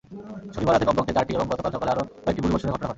[0.53, 2.89] শনিবার রাতে কমপক্ষে চারটি এবং গতকাল সকালে আরও কয়েকটি গুলিবর্ষণের ঘটনা ঘটে।